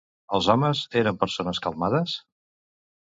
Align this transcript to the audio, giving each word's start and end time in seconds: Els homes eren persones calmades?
Els 0.37 0.47
homes 0.53 0.79
eren 1.01 1.21
persones 1.25 1.63
calmades? 1.67 2.17